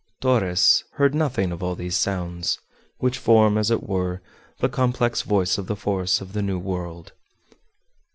Torres 0.19 0.83
heard 0.93 1.13
nothing 1.13 1.51
of 1.51 1.61
all 1.61 1.75
these 1.75 1.95
sounds, 1.95 2.57
which 2.97 3.19
form, 3.19 3.55
as 3.55 3.69
it 3.69 3.83
were, 3.87 4.19
the 4.57 4.67
complex 4.67 5.21
voice 5.21 5.59
of 5.59 5.67
the 5.67 5.75
forests 5.75 6.21
of 6.21 6.33
the 6.33 6.41
New 6.41 6.57
World. 6.57 7.11